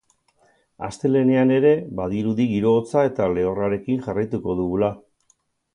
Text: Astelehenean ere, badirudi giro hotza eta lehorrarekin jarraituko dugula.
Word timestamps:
Astelehenean 0.87 1.53
ere, 1.59 1.73
badirudi 1.99 2.49
giro 2.55 2.73
hotza 2.79 3.07
eta 3.11 3.31
lehorrarekin 3.39 4.05
jarraituko 4.09 4.59
dugula. 4.65 4.93